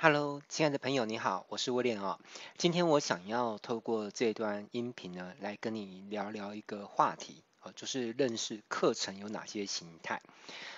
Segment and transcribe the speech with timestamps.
[0.00, 2.20] Hello，亲爱的朋友，你好，我是威廉哦。
[2.56, 10.22] 今天我想要透过这段音频呢，来跟你聊聊一个话题，哦，就是认识课程有哪些形态。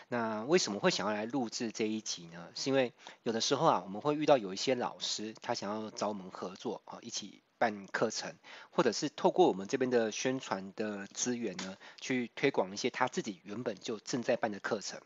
[0.08, 2.48] 那为什么会想要来录制这一集呢？
[2.54, 8.34] 是因为有的时候啊，我们会遇到有一些老师，他想要找我们合作啊，一起办课程，
[8.70, 14.98] 或者是透过我们这边的宣传的资源呢，去推广一些他自己原本就正在办的课程。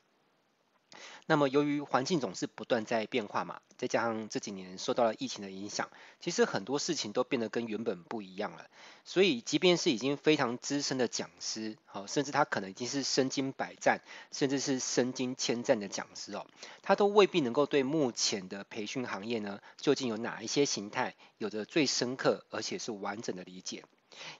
[1.26, 8.66] 那么由于环境总是不断在变化嘛，再加上这几年受到了疫情的影响，其实很多事情都变得跟原本不一样了。
[9.04, 14.00] 所以即便是已经非常资深的讲师，好，甚至他可能已经是身经百战，
[14.32, 16.46] 甚至是身经千战的讲师哦，
[16.82, 23.84] 他都未必能够对目前的培训行业呢，究竟有哪一些形态，有着最深刻而且是完整的理解。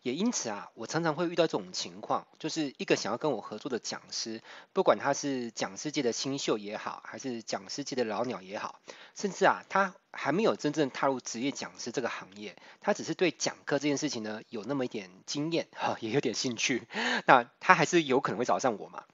[0.03, 4.43] 也因此啊，我常常会遇到这种情况，就是一个想要跟我合作的讲师，
[4.73, 8.81] 不管他是讲师界的新秀也好，还是讲师界的老鸟也好，
[9.15, 16.87] 甚至啊，他还没有真正踏入职业讲师这个行业，他只是对讲课这件事情呢，有那么一点经验，哈，也有点兴趣，
[17.27, 19.05] 那他还是有可能会找上我嘛。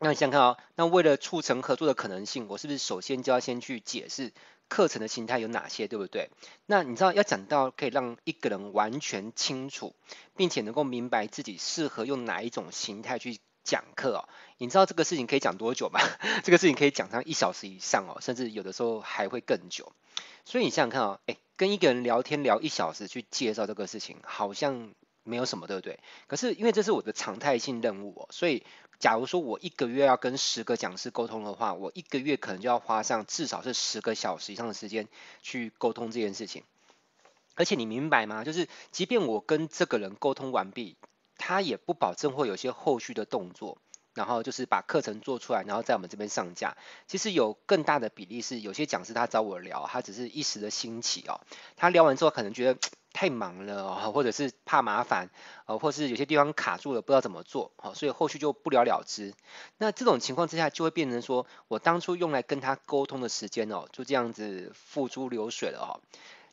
[0.00, 4.32] 那你想看哦，那为了促成合作的可能性，我是不是首先就要先去解释
[4.68, 6.30] 课程的形态有哪些，对不对？
[6.66, 9.94] 那你知道要讲到可以让一个人完全清楚，
[10.36, 16.00] 并且能够明白自己适合用哪一种形态去讲课哦，你知道这个事情可以讲多久吗？
[16.44, 19.92] 这个事情可以讲上一小时以上哦，甚至有的时候还会更久。
[20.44, 24.94] 所以你想想看哦，诶，跟一个人聊天聊一小时去介绍这个事情，好像
[25.24, 25.98] 没有什么，对不对？
[26.26, 28.64] 可是因为这是我的常态性任务哦，所以。
[28.98, 35.06] 假如说我一个月要跟十个讲师沟通的话，我一个月可能就要花上至少是十个小时以上的时间
[35.42, 36.64] 去沟通这件事情。
[37.54, 38.44] 而且你明白吗？
[38.44, 40.96] 就是即便我跟这个人沟通完毕，
[41.36, 43.78] 他也不保证会有些后续的动作，
[44.18, 46.76] 然后就是把课程做出来，然后在我们这边上架。
[47.06, 51.40] 其实有更大的比例是，有些讲师他找我聊，他只是一时的兴起哦，
[51.76, 52.78] 他聊完之后可能觉得。
[53.10, 55.30] 太忙了哦，或者是怕麻烦，
[55.66, 59.32] 呃，或是有些地方卡住了，不知道怎么做，好，所以后续就不了了之。
[59.78, 65.90] 那这种情况之下，就会变成说我当初用来跟他沟通的时间哦，就这样子付诸流水了哦。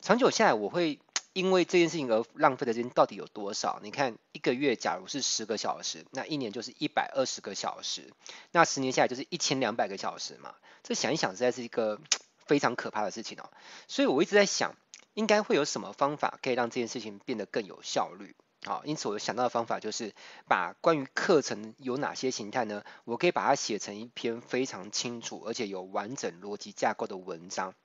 [0.01, 0.99] 长久下来，我会
[1.35, 3.79] 因为这件事情而浪费的时间到底有多少？
[3.83, 8.11] 你看，一个月假如是十个小时，那一年就是一百二十个小时，
[8.51, 10.55] 那十年下来就是一千两百个小时嘛。
[10.81, 11.99] 这想一想，实在是一个
[12.47, 13.51] 非常可怕的事情哦。
[13.87, 14.75] 所以我一直在想。
[15.15, 18.35] 应该会有什么方法可以让这件事情变得更有效率？
[18.65, 20.13] 好，因此我想到的方法就是
[20.45, 22.83] 把关于课程有哪些形态呢？
[23.05, 27.75] 我可以把它写成一篇非常清楚而且有完整逻辑架构的文章。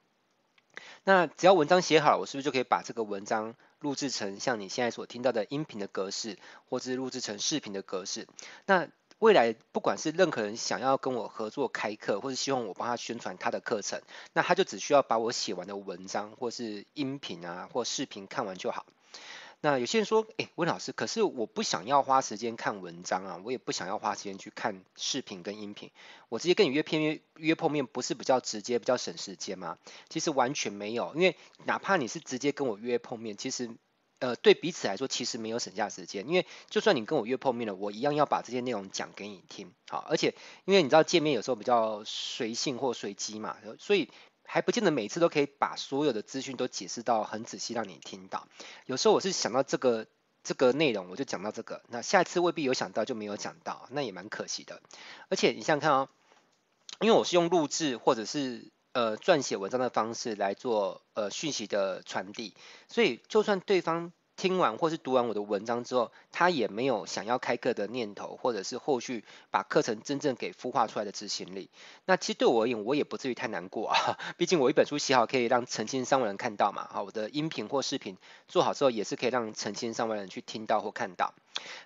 [1.04, 6.38] 那只要文章写好，我是不是就可以把这个文章录制成像你现在所听到的音频的格式，
[6.68, 8.28] 或是录制成视频的格式？
[8.66, 8.88] 那
[9.18, 14.00] 未来不管是任何人想要跟我合作开课，或是希望我帮他宣传他的课程，
[14.32, 18.86] 那他就只需要把我写完的文章或是音频啊或视频看完就好。
[19.60, 25.90] 那有些人说，诶，温老师，可是我不想要花时间看文章啊，我也不想要花时间去看视频跟音频，
[26.28, 29.78] 我直接跟你约片约约碰面，不是比较直接比较省时间吗？
[30.08, 33.70] 其实完全没有，因为哪怕你是直接跟我约碰面，其实。
[34.22, 40.34] 呃，对彼此来说，其实没有省下时间，因为就算你跟我约碰面了，我一样要把这些内容讲给你听，好，而且
[40.66, 44.10] 因为你知道见面有时候比较随性或随机嘛，所以
[44.50, 48.48] 还不见得每次都可以把所有的资讯都解释到很仔细让你听到。
[48.86, 50.06] 有时候我是想到这个
[50.42, 54.82] 这个内容，我就讲到这个，那下一次未必有想到就没有讲到，那也蛮可惜的。
[55.28, 56.08] 而且你想想看哦，
[57.00, 58.70] 因为我是用录制或者是。
[58.92, 62.54] 呃，撰写文章的方式来做呃讯息的传递，
[62.88, 71.68] 所以就算对方听完或是读完我的文章之后，他也没有想要开课的念头，或者是后续把课程真正给孵化出来的执行力。
[72.06, 78.16] 那其实对我而言，我也不至于太难过啊， 毕竟我一本书写好可以让成千上万人看到嘛，好，我的音频或视频
[78.48, 81.34] 做好之后，也是可以让成千上万人去听到或看到。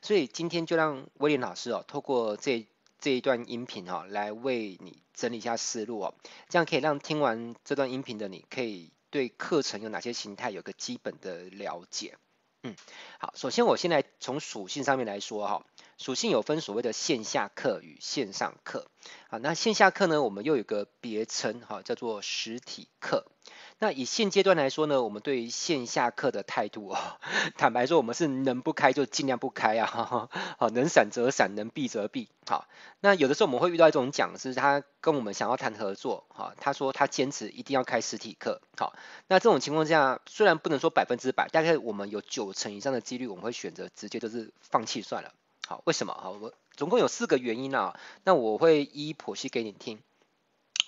[0.00, 2.64] 所以今天就让威廉老师哦，透过这。
[3.00, 6.14] 这一段音频哈，来为你整理一下思路哦，
[6.48, 12.17] 这样可以让听完这段音频的你，可以对课程有哪些形态有个基本的了解。
[12.66, 12.75] 嗯，
[13.19, 15.66] 好，首先我现在从属性上面来说哈，
[15.99, 18.87] 属性有分所谓的线下课与线上课。
[19.28, 23.26] 好，那线下课呢，我们又有个别称哈，叫做实体课。
[23.81, 26.97] 那以现阶段来说呢，我们对于线下课的态度哦，
[27.59, 32.29] 坦白说，我们是能不开就尽量不开啊，好，能闪则闪，能避则避。
[32.47, 32.67] 好，
[33.00, 38.94] 那有的时候我们会遇到一种讲师，他跟我们想要谈合作，哈，他说他坚持一定要开实体课，好，
[39.26, 45.32] 那这种情况下，虽然不能说百分之百，大概我们有九成以上的几率，我们会选择直接就是放弃算了。
[45.67, 46.15] 好，为什么？
[46.15, 50.00] 好，我总共有四个原因啊，那我会一一剖析给你听。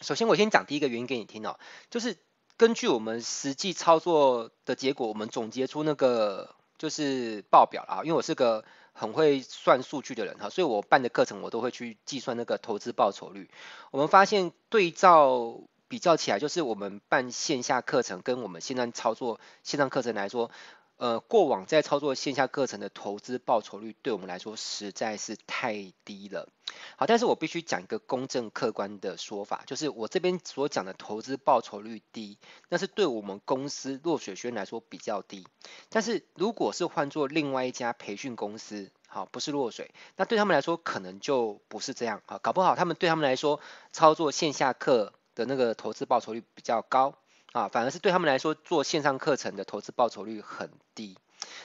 [0.00, 1.58] 首先，我先讲第一个原因给你听哦，
[1.90, 2.16] 就是。
[2.56, 13.50] 根据我们实际操作的结果，我们总结出那个就是报表啊，因为我是个很会算数据的人哈，所以我办的课程我都会去计算那个投资报酬率。
[13.90, 20.50] 我们发现对照比较起来，就是我们办线下课程跟我们现在操作线上课程来说。
[20.98, 26.48] 呃，过往在操作线下课程的投资报酬率，对我们来说实在是太低了。
[26.96, 32.38] 好，但是我必须讲一个公正客观的说法，就是我这边所讲的投资报酬率低，
[32.70, 35.46] 那是对我们公司落水轩来说比较低。
[35.90, 43.60] 但是如果是换做另外一家培训公司，好，不是落水，那对他们来说可能就不是这样啊，搞不好他们对他们来说
[43.92, 47.18] 操作线下课的那个投资报酬率比较高。
[47.56, 51.16] 啊，反而是对他们来说，做线上课程的投资报酬率很低。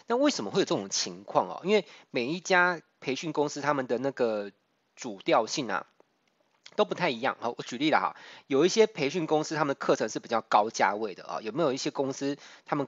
[0.08, 1.60] 那为什么会有这种情况哦？
[1.66, 4.54] 因为每一家培训公司他们的那个
[4.96, 5.86] 主调性啊，
[6.78, 7.36] 都不太一样。
[7.42, 8.16] 好，我举例了哈，
[8.48, 11.42] 有一些培训公司他们的课程是比较高价位的啊。
[11.42, 12.88] 有没有一些公司他们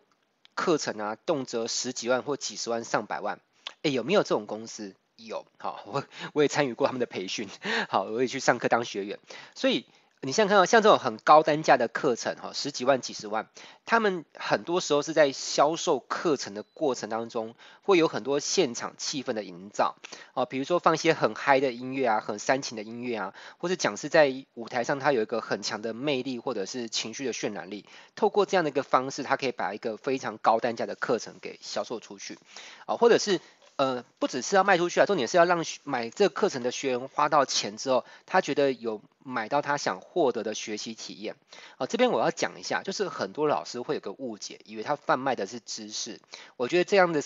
[0.55, 3.41] 课程啊，动辄十几万或几十万、上百万？
[3.81, 4.95] 诶，有没有这种公司？
[5.17, 5.45] 有。
[5.57, 7.49] 好，我我也参与过他们的培训，
[7.89, 9.19] 好，我也去上课当学员，
[9.55, 9.85] 所以。
[10.25, 13.49] 你像看到像这种很高单价的课程，哈，十几万、几十万，
[13.85, 19.95] 他们很多时候是在销售课程的过程当中，会有很多现场气氛的营造，
[20.33, 27.85] 啊，比如说放一些很嗨的音乐啊，很煽情的音乐啊，或是讲师在舞台上他有一个很强的魅力或者是情绪的渲染力，
[28.15, 32.39] 透过这样的一个方式，他可以把一个非常高单价的课程给销售出去，
[32.85, 33.41] 啊，或者是。
[33.75, 41.35] 呃，不只是要卖出去啊，重点是要让买这课程的学员花到钱之后，他觉得有买到他想获得的学习体验。
[41.77, 46.21] 啊、这边我要讲一下，就是很多老师会有个误解，以为他贩卖的是知识。
[46.55, 47.23] 我觉得这样的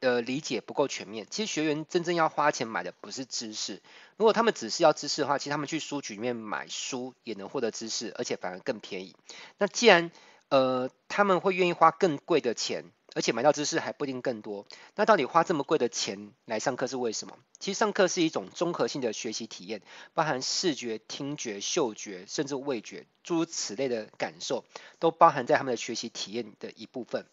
[0.00, 1.26] 呃理解不够全面。
[1.30, 3.80] 其实学员真正要花钱买的不是知识，
[4.18, 9.16] 如果他们只是要知识的话，其实他们去书局里面买书也能获得知识，而且反而更便宜。
[9.56, 10.10] 那既然
[10.50, 12.84] 呃他们会愿意花更贵的钱。
[13.16, 17.38] 而且买到知识还不一定更多，那到底花这么贵的钱来上课是为什么？
[17.58, 19.80] 其实上课是一种综合性的学习体验，
[20.12, 24.66] 包含视觉、听觉、嗅觉，甚至味觉，诸如此类的感受，
[24.98, 27.24] 都包含在他们的学习体验的一部分。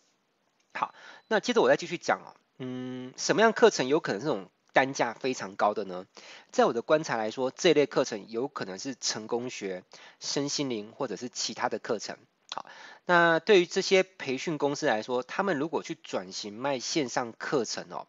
[0.74, 0.96] 好，
[1.28, 6.06] 那接着我再继续讲哦，嗯，什么样课程有可能是这种单价非常高的呢？
[6.54, 9.84] 在我的观察来说，这类课程有可能是成功学、
[10.22, 12.18] 身心灵或者是其他的课程。
[12.54, 12.66] 好。
[13.06, 18.08] 那对于这些培训公司来说，他们如果去转型卖线上课程哦，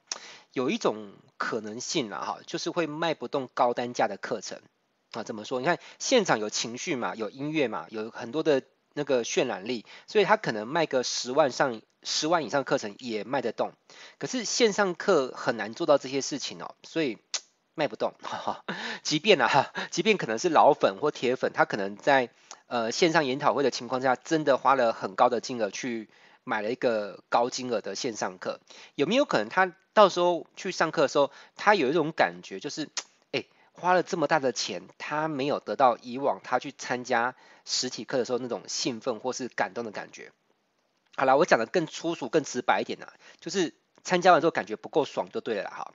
[0.53, 4.61] 有一种可能性啦哈，就是会卖不动高单价的课程
[5.13, 5.23] 啊。
[5.23, 5.61] 怎么说？
[5.61, 8.63] 你看现场有情绪嘛，有音乐嘛，有很多的
[8.93, 13.73] 那个渲染力，所以他可能卖个十万上十万以上课程也卖得动。
[14.19, 17.19] 可是线上课很难做到这些事情哦，所以
[17.75, 18.15] 卖不动。
[18.23, 18.65] 哈哈，
[19.03, 22.31] 即便啊， 即便可能是老粉或铁粉，他可能在。
[22.67, 26.09] 呃，线上研讨会的情况下，真的花了很高的金额去
[26.45, 28.59] 买了一个高金额的线上课，
[28.95, 32.89] 有没有可能他到时候去上课的时候，他有一种感觉，就是，
[33.33, 33.45] 哎，
[33.75, 37.37] 花了这么大的钱，他没有得到以往他去参加
[37.67, 40.33] 实体课的时候那种兴奋或是感动的感觉。
[41.17, 43.07] 好了，我讲的更粗俗、更直白一点呐，
[43.41, 45.93] 就是参加完之后感觉不够爽就对了啦，哈。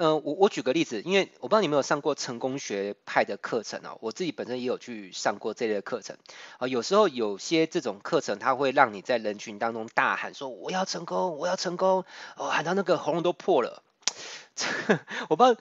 [0.00, 6.16] 嗯、我我举个例子，因为我不知道你有没有上过成功学派的课程啊，我自己本身也有去上过这类的课程
[6.58, 6.68] 啊。
[6.68, 12.04] 有时候有些这种课程，它会让你在人群当中大喊说：“我要成功，我要成功！”
[12.38, 13.82] 哦，喊到那个喉咙都破了。
[15.28, 15.60] 我不知道。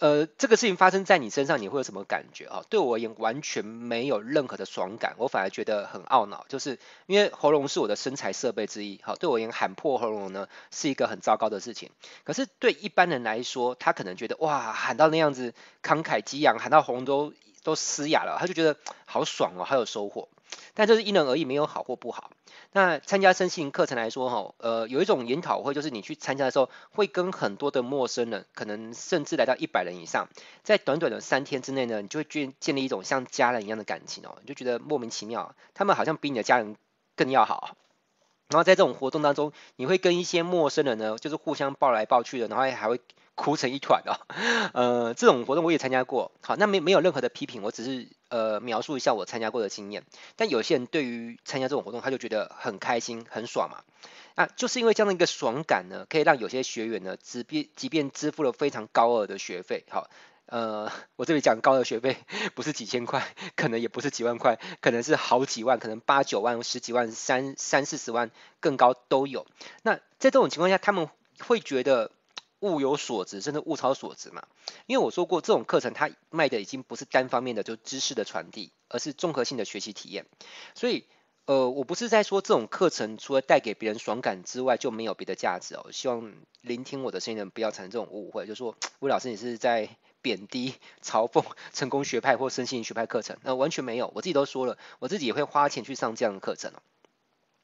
[0.00, 2.64] 呃，这个事情发生在你身上，你会有什么感觉啊？
[2.70, 11.90] 对我而言，完全没有任何的爽感，我反而觉得很懊恼，就是因为喉咙是我的身材设备之一，好，对我而言，喊破喉咙呢是一个很糟糕的事情。
[12.24, 15.52] 可是对一般人来说，他可能觉得哇，喊到那样子
[15.82, 20.30] 慷慨激昂，喊到喉咙都都嘶哑了，他就觉得好爽哦，好有收获。
[20.74, 22.30] 但这是因人而异，没有好或不好。
[22.72, 30.28] 那参加身心课程来说，哈，呃，有一种研讨会，就是你去参加的时候，会跟很多的陌生人，可能甚至来到一百人以上，
[30.62, 36.76] 在短短的三天之内呢，你就会建建立一种像家人一样的感情哦，你就觉得莫名其妙，他们好像比你的家人
[37.16, 37.76] 更要好。
[38.48, 43.00] 然后在这种活动当中，你会跟一些陌生人呢，就是互相抱来抱去的，然后还会。
[43.40, 44.20] 哭成一团哦，
[44.74, 50.04] 呃，这种活动我也参加过，好，那没没有任何的批评，我只是呃描述一下我参加过的经验。
[50.36, 53.82] 但有些人对于参加这种活动，他就觉得很开心、很爽嘛，
[54.36, 60.10] 那就是因为这样的一个爽感呢，可以让有些学员呢，即便即便支付了非常高额的学费，好，
[60.44, 62.18] 呃， 我这里讲高额学费
[62.54, 68.30] 不是几千块，可能也不是几万块，可能是好几万，可能八九万、十几万、三三四十万
[68.60, 69.46] 更高都有。
[69.82, 72.10] 那在这种情况下，他们会觉得。
[72.60, 74.46] 物有所值，甚至物超所值嘛。
[74.86, 80.26] 因为我说过，这种课程它卖的已经不是单方面的就知识的传递，而是综合性的学习体验。
[80.74, 81.04] 所以，
[81.46, 85.90] 呃，我不是在说这种课程除了带给别人爽感之外就没有别的价值哦。
[85.90, 89.88] 希望聆听我的声音的人不要产生这种误会，就说魏老师你是在
[90.22, 94.12] 贬低、嘲讽成功学派或身心学派课程，那、完全没有。
[94.14, 96.82] 我自己都说了，我自己也会花钱去上这样的课程哦。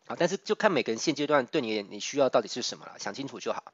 [0.09, 3.73] 好，但是就看每个人现阶段对你你需要到底是什么了，想清楚就好。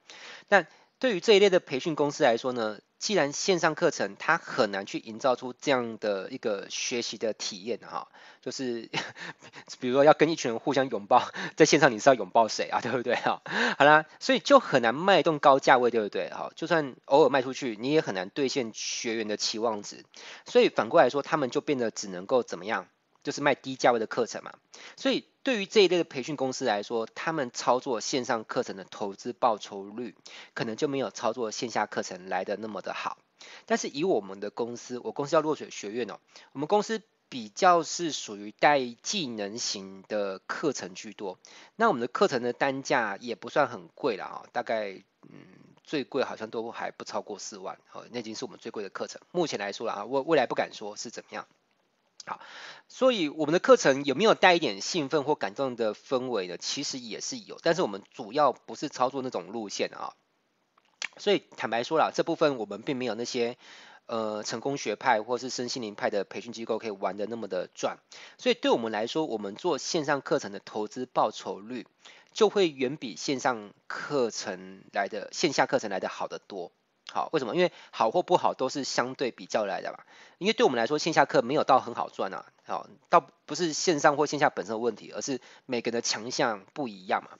[0.48, 0.66] 但
[1.02, 8.06] 对于这一类的培训公司来说呢，既然线上课程它很难去营造出这样的一个学习的体验哈，
[8.40, 8.88] 就是
[9.80, 13.42] 比如说要跟一群人互相拥抱，在线上你是要拥抱谁啊，对不对哈？
[13.76, 16.52] 好啦，所以就很难卖动高价位，对不对哈？
[16.54, 20.04] 就算偶尔卖出去，你也很难兑现学员的期望值。
[20.46, 22.86] 所以反过来说，他们就变得只能够怎么样？
[23.22, 24.52] 就是卖低价位的课程嘛。
[24.96, 30.14] 所以对于这一类的培训公司来说，他们操作线上课程的投资报酬率，
[30.54, 33.18] 可能就没有操作线下课程来的那么的好。
[33.66, 36.18] 但是以我们的公司，我公司叫落水学院哦，
[36.52, 41.38] 我们公司比较是属于带技能型的课程居多。
[41.74, 45.38] 那我们的课程的单价也不算很贵了啊，大概嗯
[45.82, 49.20] 最贵好像都还不超过四万哦，那已经是我们最贵的课程。
[49.32, 51.46] 目前来说啊，未未来不敢说是怎么样。
[52.24, 52.40] 好，
[52.86, 56.56] 所以我们的课程有没有带一点兴奋或感动的氛围呢？
[56.56, 60.14] 其实也是有，但是我们主要不是操作那种路线啊。
[61.18, 63.58] 所以坦白说啦，这部分我们并没有那些
[64.06, 67.98] 呃成功学派或是身心灵派的培训机构可以玩的那么的赚。
[68.38, 71.86] 所以对我们来说，我们做线上课程的投资报酬率
[72.32, 76.70] 就会远比线上课程来的线下课程来的好得多。
[77.12, 77.54] 好，为什么？
[77.54, 80.06] 因为好或不好都是相对比较来的吧。
[80.38, 82.46] 因为对我们来说，线下课没有到很好赚啊。
[82.64, 87.30] 好，倒不是线上或线下本身的问题，而是每个人的强项不一样嘛。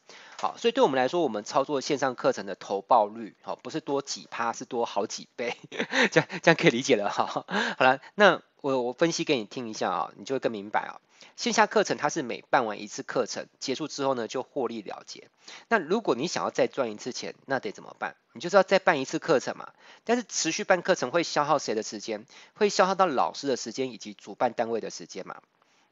[0.41, 5.57] 好，所以对我们来说，我们操作线上课程的投报率，好，不是多几趴，是多好几倍。
[6.13, 7.27] 这样这样可以理解了哈。
[7.27, 7.45] 好
[7.85, 11.03] 了，那我我分析给你听一下啊，你就会更明白啊。
[11.35, 15.29] 线下课程它是每办完一次课程结束之后呢，就获利了结。
[15.67, 18.15] 那如果你想要再赚一次钱，那得怎么办？
[18.33, 19.73] 你就是要再办一次课程嘛。
[20.05, 22.25] 但是持续办课程会消耗谁的时间？
[22.55, 25.43] 会消耗到老师的时间以及主办单位的时间嘛。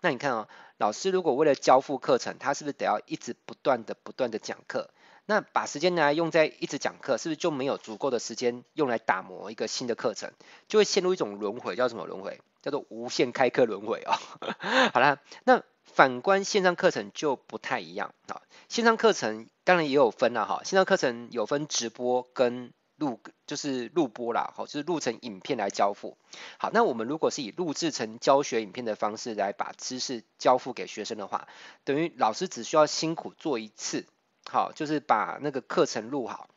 [0.01, 0.49] 那你看哦，
[0.79, 4.89] 老师如果为了交付课程，他是不是得要一直不断的不断的讲课？
[5.27, 10.31] 那把时间拿来用在一直讲课，是不是就没有足够的时间用来打磨一个新的课程？
[10.69, 12.41] 就会陷入一种轮回，叫什么轮回？
[12.63, 14.13] 叫做无限开课轮回哦。
[14.93, 18.43] 好啦，那反观线上课程就不太一样啊。
[18.69, 26.17] 线上课程当然也有分了哈，线上课程有分直播跟录，就是录播啦，好，就是录成影片来交付。
[26.59, 31.49] 好，那我们如果是以录制成教学影片的方式来把知识交付给学生的话，
[31.85, 34.07] 等于老师只需要辛苦做一次。
[34.49, 36.49] 好，就是把那个课程录好。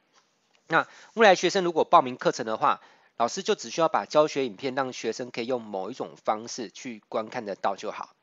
[0.68, 2.82] 那未来学生如果报名课程的话，
[3.18, 8.16] 老师就只需要把教学影片让学生可以用某一种方式去观看得到就好。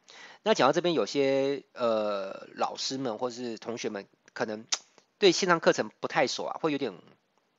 [0.43, 4.67] 那讲到这边，有些呃老师们或是同学们可能
[5.19, 6.93] 对线上课程不太熟啊，会有点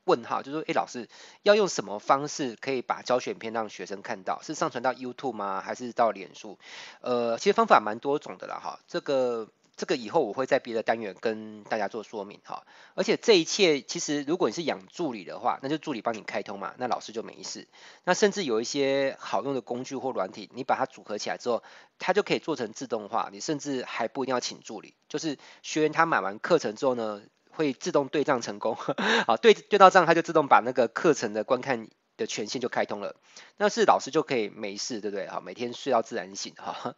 [0.03, 1.07] 问号，就是说，诶，老师
[1.43, 4.41] 要用什么方式可以把教学影片让学生看到？
[4.41, 5.61] 是上传到 YouTube 吗？
[5.65, 6.59] 还是到脸书？
[7.01, 9.47] 呃，其实方法蛮多种的啦，哈，这个。
[9.81, 17.67] 这个以后我会在别的单元跟大家做说明哈，而且这一切其实如果你是养助理的话，那就助理帮你开通嘛，那老师就没事。
[18.03, 21.63] 那甚至有一些好用的工具或软体，你把它组合起来之后，
[21.97, 28.75] 它就可以做成自动化，你甚至还不一定要请助理，就是学员他买完课程之后呢，会自动对账成功，
[29.25, 33.15] 好，对对到账，他就自动把那个课程的观看的权限就开通了，
[33.57, 35.27] 那是老师就可以没事，对不对？
[35.27, 36.93] 哈，每天睡到自然醒哈，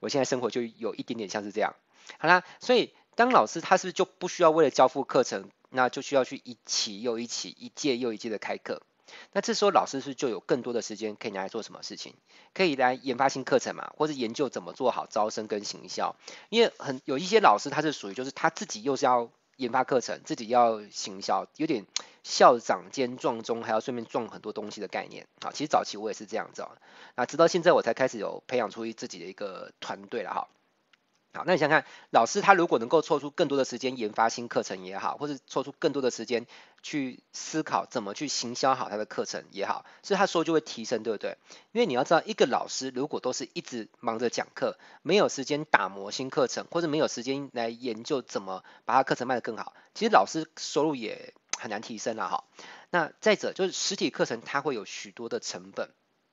[0.00, 1.74] 我现在生活就有一点点像是这样。
[2.18, 8.82] 好啦，所以当老师他是不是就不需要为了交付课程，那就需要去一期又一期、一届又一届的开课？
[9.32, 12.14] 那这时候老师是不是就有更多的时间可以拿来做什么事情？
[12.52, 16.14] 可以来研发新课程嘛，或者研究怎么做好招生跟行销？
[16.50, 21.86] 因为很有一些老师他是属于就是他自己又是要研发课程，自己要行销，有点
[22.22, 25.26] 校长兼撞钟，还要顺便撞很多东西的概念。
[25.40, 26.68] 好，其实早期我也是这样子，
[27.16, 30.48] 那直到现在我才开始有培养出自己的一个团队了哈。
[31.46, 36.46] 那你想想看，老师他如果能够抽出更多的时间研发新课程也好，或者抽出更多的时间
[36.82, 41.36] 去思考怎么去行销好他的课程也好，所以他收入就会提升，对不对？
[41.72, 52.44] 因为你要知道，一个老师如果都是一直忙着讲课，没有时间打磨新课程，或者没有时间来研究怎么把他课程卖得更好，其实老师收入也很难提升了哈。
[52.90, 55.90] 那再者就是实体课程它会有许多的成本，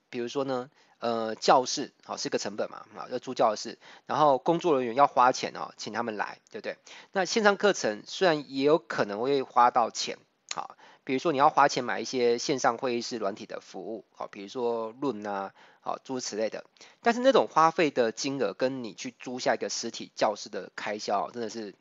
[0.10, 0.70] 比如说呢。
[1.00, 6.78] 呃，教室好是个成本嘛，啊要租教室，然后工作人员要花钱哦，请他们来，对不对？
[7.12, 10.18] 那线上课程虽然也有可能会花到钱，
[10.56, 16.64] 好，比如说你要花钱买一些线上会议室软体的服务，好，比如说论啊，好，诸如此类的。
[17.04, 21.76] 但是那种花费的金额跟你去租下一个实体教室的开销，真的是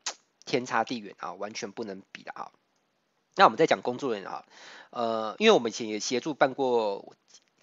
[0.44, 2.50] 天差地远啊，完全不能比的啊。
[3.36, 4.44] 那我们再讲工作人员啊，
[4.90, 7.14] 呃，因为我们以前也协助办过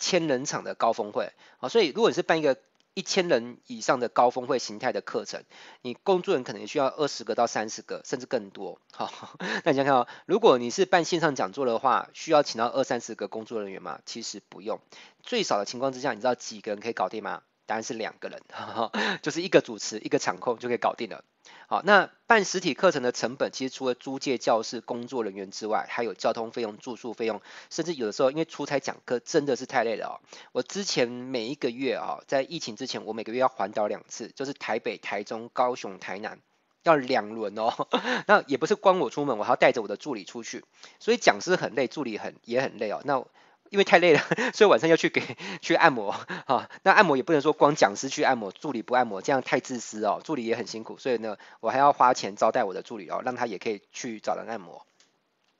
[0.02, 2.58] 千人场的高峰会啊，所以如果你是办一个
[2.94, 5.44] 一千人以上的高峰会形态的课程，
[5.82, 8.82] 你工作人可能需要二十个到三十个，甚至更多。
[8.92, 14.02] 好， 那你想想看哦，如果你是办线上讲座的话，需要请到二三十个工作人员吗？
[14.06, 14.82] 其实不用，
[15.24, 17.44] 最少的情况之下，你知道几个人可以搞定吗？
[17.72, 18.42] 答案是两个人，
[19.24, 21.24] 就是一个主持，一个场控就可以搞定了。
[21.68, 30.14] 好，那办实体课程的成本，其实除了租借教室、工作人员之外，还有交通费用、住宿费用，甚至有的时候因为出差讲课真的是太累了哦。
[30.52, 36.40] 我之前每一个月啊，在疫情之前，我每个月要环岛两次，就是台北、台中、高雄、台南，
[36.84, 37.88] 要两轮哦。
[38.28, 40.66] 那也不是光我出门，我还要带着我的助理出去，
[41.00, 43.02] 所以讲师很累，助理很也很累哦。
[43.06, 43.26] 那
[43.72, 44.20] 因为太累了，
[44.54, 45.24] 所以晚上要去给
[45.64, 46.12] 去按摩
[46.46, 46.70] 啊。
[46.84, 50.22] 那按摩也不能说光讲师去按摩，助理不按摩，这样太自私哦。
[50.24, 54.86] 助理也很辛苦，所以呢，我还要花钱招待我的助理哦，让他也可以去找人按摩。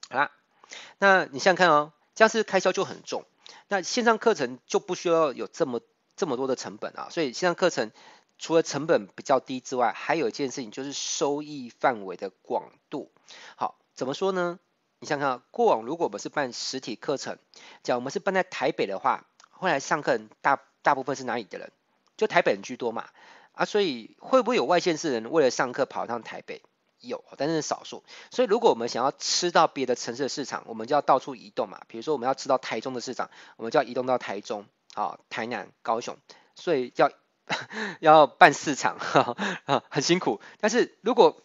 [0.10, 0.32] 好啦，
[0.98, 3.24] 那你想想看哦，这样是开销就很重。
[3.70, 5.80] 那线上课程就不需要有这么
[6.18, 7.08] 这么多的成本啊。
[7.10, 7.92] 所以线上课程
[8.38, 13.10] 除了成本比较低之外，还有一件事情就是收益范围的广度。
[13.56, 14.60] 好，怎么说呢？
[15.02, 17.40] 你想想，过往如果我们是办实体课程，
[17.82, 21.72] 假如我们是办在台北的话，后来上课人大大部分是哪里的人？
[22.18, 23.10] 就台北人居多嘛。
[23.54, 26.62] 啊，所以会不会有外县市人为了上课跑一趟台北？
[27.00, 28.04] 有，但是少数。
[28.30, 31.82] 所以如果我们想要吃到别的城市的市场，我们就要到处移动嘛。
[31.88, 36.16] 比如说我们要吃到台中的市场，我们就要移动到台中、啊台南、高雄，
[36.54, 37.12] 所以要
[38.02, 39.00] 要办市场，
[39.90, 40.42] 很辛苦。
[40.60, 41.42] 但是如果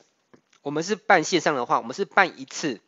[0.61, 2.83] 我们是办线上的话，我们是办一次。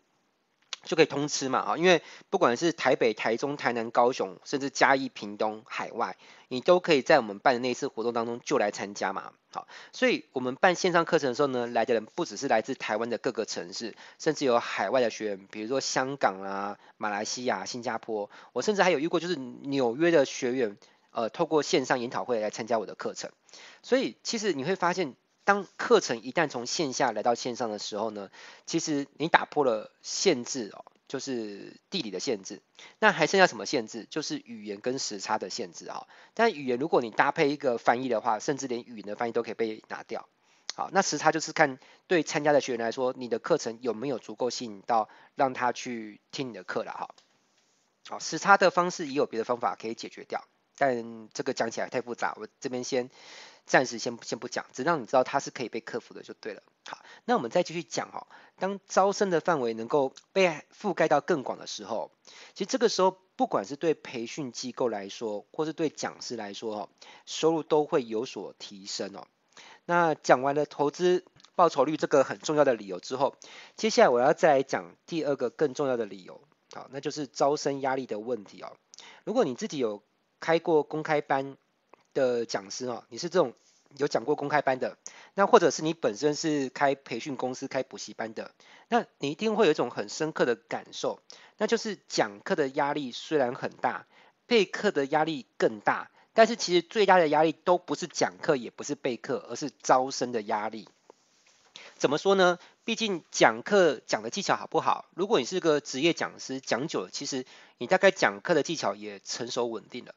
[0.88, 6.16] 就可以通吃嘛，啊，因为不管是台北、台中、台南、高雄，甚至嘉义、屏东、海外，
[6.48, 20.78] 你都可以在我们办的那一次活动当中就来参加嘛，好，所以我们办线上课程的时候呢，来的人不只是来自台湾的各个城市，甚至有海外的学员，比如说香港啊、马来西亚、新加坡，我甚至还有遇过就是纽约的学员，
[21.10, 23.30] 呃，透过线上研讨会来参加我的课程，
[23.82, 25.14] 所以其实你会发现。
[25.48, 28.30] 当课程一旦从线下来到线上的时候呢，
[28.66, 32.60] 其实你打破了限制哦，就是地理的限制，
[32.98, 34.06] 那还剩下什么限制？
[34.10, 36.06] 就是语言跟时差的限制啊。
[36.34, 40.28] 但语言如果你搭配一个翻译的话，甚至连语言的翻译都可以被拿掉。
[40.74, 47.08] 好，那时差就是看对参加的学员来说，你的课程有没有足够吸引到让他去听你的课了哈。
[48.06, 50.44] 好，时差的方式也有别的方法可以解决掉，
[50.76, 53.08] 但这个讲起来太复杂，我这边先。
[53.68, 56.62] 暂时先先不讲，只让你知道它是可以被克服的就对了。
[56.86, 58.26] 好，那我们再继续讲哦。
[58.58, 62.10] 当招生的范围能够被覆盖到更广的时候，
[62.54, 66.88] 其实这个时候不管是对培训机构来说，或是对讲师来说哦，
[67.26, 69.26] 收入都会有所提升哦。
[69.84, 73.36] 那讲完了投资报酬率这个很重要的理由之后，
[73.76, 76.40] 接下来我要再来讲第二个更重要的理由，
[76.72, 78.76] 好，那就是招生压力的问题哦。
[79.24, 80.02] 如果你自己有
[80.40, 81.56] 开过公开班，
[82.14, 83.54] 的讲师哦，你是这种
[83.96, 84.98] 有讲过公开班的，
[85.34, 88.52] 那或者是你本身是开培训公司、开补习班的，
[88.88, 91.20] 那你一定会有一种很深刻的感受，
[91.56, 94.06] 那就是讲课的压力虽然很大，
[94.46, 100.88] 备课的压力更大，但是其实最大的压力都不是讲课，也不是备课，而是招生的压力。
[101.96, 102.58] 怎么说呢？
[102.84, 105.06] 毕竟讲课讲的技巧好不好？
[105.14, 107.44] 如果你是个职业讲师，讲久了，其实
[107.76, 110.14] 你大概讲课的技巧也成熟稳定了。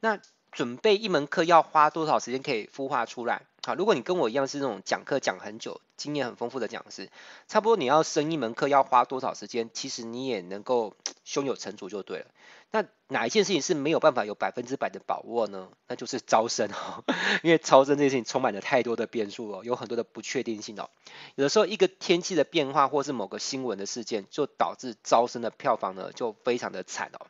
[0.00, 0.20] 那
[0.52, 3.42] 准备一门课要花多少时间可以孵化出来？
[3.64, 7.08] 好，如果你跟我一样是那种讲课讲很久、经验很丰富的讲师，
[7.48, 9.70] 差不多你要升一门课要花多少时间？
[9.72, 12.26] 其实你也能够胸有成竹就对了。
[12.70, 15.68] 那哪一件事情是没有办法有百分之百的把握呢？
[15.86, 17.04] 那就是招生哦，
[17.44, 20.88] 因为招生这件事情充满了太多的变数哦，有很多的不确定性哦。
[21.34, 27.26] 有的时候一个天气的变化，或是某个新闻的事件，就导致招生的票房呢就非常的惨哦。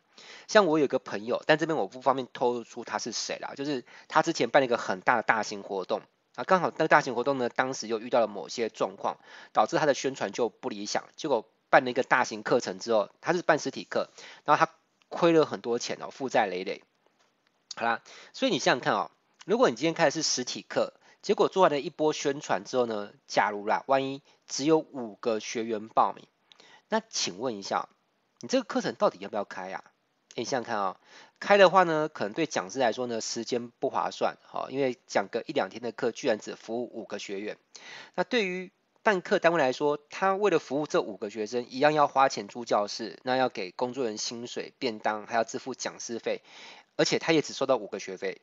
[0.47, 6.03] 像我有个朋友，但这边我不方便透露出他是谁啦，就是他之前办了一个很大的大型活动
[6.37, 9.17] 啊，刚好那个大型活动呢，当时又遇到了某些状况，
[9.53, 11.05] 导致他的宣传就不理想。
[11.17, 14.11] 结果办了一个大型课程之后，他是办实体课，
[14.45, 14.71] 然后他
[15.09, 16.83] 亏了很多钱哦，负债累累。
[17.75, 18.03] 好啦，
[18.35, 19.11] 所以你想想看哦，
[19.47, 26.27] 如果你今天开的是实体课，结果做完了一波宣传之后呢，假如啦，万一只有五个学员报名，
[26.91, 27.89] 那请问一下，
[28.41, 29.83] 你这个课程到底要不要开呀？
[30.35, 31.01] 你想想看啊，
[31.41, 37.57] 开的话呢，可能对讲师来说呢，时间不划算，好，因为讲个一两天的课，居然只服务五个学员。
[38.15, 38.71] 那对于
[39.03, 46.41] 办课单位来说，他为了服务这五个学生，一样要花钱租教室，那要给工作人员薪水、便当，还要支付讲师费，
[46.97, 48.41] 而且他也只收到五个学费。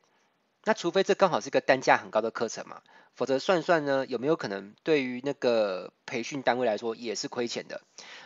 [0.64, 2.82] 那除非这刚好是一个单价很高的课程嘛，
[3.14, 7.80] 否则算算呢，有没有可能对于那个培训单位来说也是亏钱的？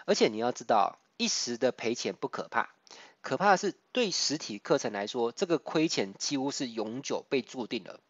[0.05, 2.71] 而且你要知道，一时的赔钱不可怕，
[3.21, 8.01] 可怕的是对实体课程来说，这个亏钱几乎是永久被注定了。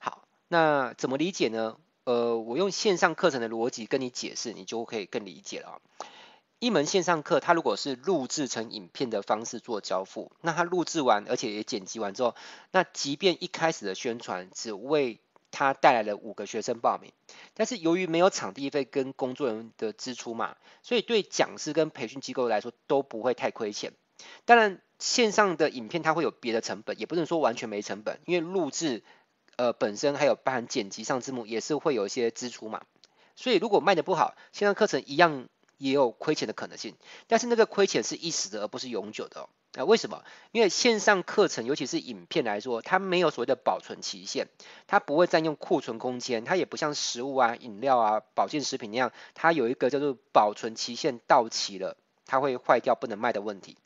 [0.00, 1.76] 好，那怎么理解呢？
[2.04, 5.80] 呃，我用线上课程的逻辑跟你解释，你就可以更理解了。
[6.58, 12.34] 一门线上课，它如果是录制成影片的方式做交付，那它录制完，而且也剪辑完之后，
[12.70, 17.12] 那即便一开始的宣传只为它带来了五个学生报名，
[17.54, 23.92] 但是由于没有场地费跟工作人员的支出嘛，所以对讲师跟培训机构来说都不会太亏钱。
[24.44, 29.02] 当然，线上的影片它会有别的成本，也不能说完全没成本，因为录制
[29.60, 32.82] 呃本身还有包含剪辑上字幕也是会有一些支出嘛。
[33.36, 35.48] 所以如果卖得不好，线上课程一样。
[35.80, 36.94] 也有亏钱的可能性，
[37.26, 39.48] 但是那个亏钱是一时的，而不是永久的哦。
[39.72, 40.22] 那为什么？
[40.52, 44.48] 因为线上课程，尤其是影片来说，它没有所谓的保存期限，
[44.86, 51.96] 它不会占用库存空间，它也不像食物啊、饮料啊、保健食品那样，它有一个叫做保存期限到期了，
[52.26, 53.78] 它会坏掉不能卖的问题。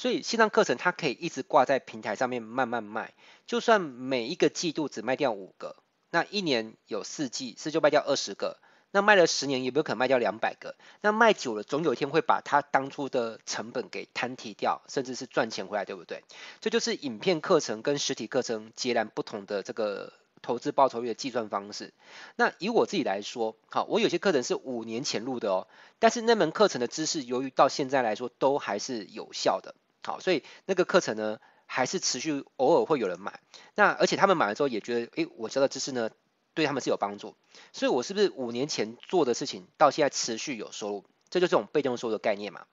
[0.00, 3.12] 所以线上课程它可以一直挂在平台上面慢慢卖，
[3.46, 5.76] 就算每一个季度只卖掉五个，
[6.08, 8.56] 那一年有四季，是就卖掉二十个。
[8.92, 10.74] 那卖了十年，有没有可能卖掉两百个？
[11.02, 16.24] 那卖久了，总有一天会把它当初的成本给摊提掉，甚至是赚钱回来，对不对？
[16.62, 21.92] 这就是影片课程跟实体课程截然不同的这个投资报酬率的计算方式。
[22.36, 33.40] 那以我自己来说，好，我有些课程是五年前录的哦，但是那门课程的知识，由于到现在来说都还是有效的，好，所以那个课程呢，还是持续偶尔会有人买。
[33.74, 36.10] 那而且他们买了之后也觉得，诶，我教的知识呢，
[36.54, 37.36] 对他们是有帮助，
[37.72, 41.04] 所以我是不是五年前做的事情到现在持续有收入？
[41.28, 42.64] 这就是这种被动收入的概念嘛。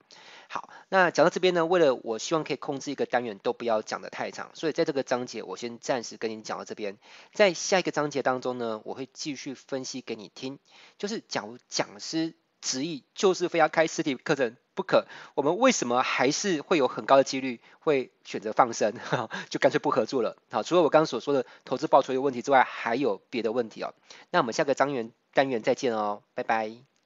[0.48, 6.98] 好，那讲到这边呢，为了我希望可以控制一个单元都不要讲得太长，所以在这个章节我先暂时跟你讲到这边，
[7.32, 10.58] 在下一个章节当中呢，我会继续分析给你听，
[10.96, 12.34] 就是假如讲师。
[12.60, 18.94] 执意就是非要开实体课程不可，我们为什么还是会有很高的几率会选择放生，
[19.50, 20.36] 就干脆不合作了。
[20.50, 23.94] 好，除了我刚刚所说的投资报酬的问题之外，还有别的问题哦。
[24.30, 26.97] 那我们下个单元单元再见哦，拜拜。